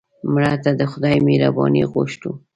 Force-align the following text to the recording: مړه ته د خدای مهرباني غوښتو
مړه 0.33 0.53
ته 0.63 0.71
د 0.79 0.81
خدای 0.91 1.15
مهرباني 1.27 1.83
غوښتو 1.91 2.31